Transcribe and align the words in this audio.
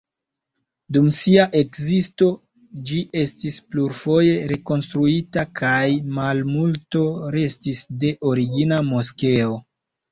Dum 0.95 1.09
sia 1.17 1.43
ekzisto 1.59 2.29
ĝi 2.91 3.03
estis 3.25 3.61
plurfoje 3.75 4.33
rekonstruita, 4.55 5.47
kaj 5.63 5.87
malmulto 6.19 7.07
restis 7.39 7.89
de 8.07 8.17
origina 8.35 8.85
moskeo. 8.95 9.59